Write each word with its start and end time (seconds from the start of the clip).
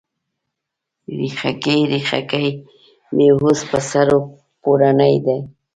ریښکۍ، 1.19 1.79
ریښکۍ 1.91 2.47
مې 3.15 3.27
اوس، 3.37 3.59
په 3.69 3.79
سر 3.89 4.07
پوړني 4.61 5.15
دی 5.25 5.37